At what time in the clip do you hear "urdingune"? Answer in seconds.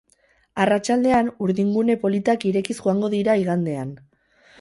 1.47-1.97